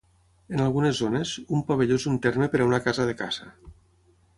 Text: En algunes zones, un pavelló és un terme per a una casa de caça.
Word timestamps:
En 0.55 0.63
algunes 0.67 1.01
zones, 1.01 1.35
un 1.57 1.63
pavelló 1.69 2.01
és 2.03 2.09
un 2.13 2.19
terme 2.27 2.51
per 2.55 2.63
a 2.65 2.69
una 2.73 2.81
casa 2.89 3.11
de 3.13 3.19
caça. 3.25 3.51